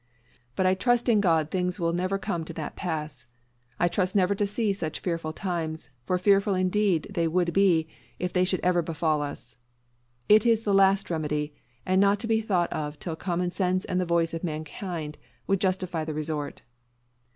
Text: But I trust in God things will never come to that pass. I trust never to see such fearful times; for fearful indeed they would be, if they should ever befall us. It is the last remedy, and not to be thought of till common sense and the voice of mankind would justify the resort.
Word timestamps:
But 0.55 0.65
I 0.65 0.73
trust 0.73 1.09
in 1.09 1.21
God 1.21 1.51
things 1.51 1.79
will 1.79 1.93
never 1.93 2.17
come 2.17 2.43
to 2.45 2.53
that 2.53 2.75
pass. 2.75 3.27
I 3.79 3.87
trust 3.87 4.15
never 4.15 4.33
to 4.33 4.47
see 4.47 4.73
such 4.73 4.99
fearful 4.99 5.31
times; 5.31 5.91
for 6.07 6.17
fearful 6.17 6.55
indeed 6.55 7.05
they 7.13 7.27
would 7.27 7.53
be, 7.53 7.87
if 8.17 8.33
they 8.33 8.43
should 8.43 8.61
ever 8.61 8.81
befall 8.81 9.21
us. 9.21 9.57
It 10.27 10.43
is 10.43 10.63
the 10.63 10.73
last 10.73 11.11
remedy, 11.11 11.53
and 11.85 12.01
not 12.01 12.19
to 12.21 12.27
be 12.27 12.41
thought 12.41 12.73
of 12.73 12.97
till 12.97 13.15
common 13.15 13.51
sense 13.51 13.85
and 13.85 14.01
the 14.01 14.05
voice 14.07 14.33
of 14.33 14.43
mankind 14.43 15.19
would 15.45 15.61
justify 15.61 16.03
the 16.03 16.15
resort. 16.15 16.63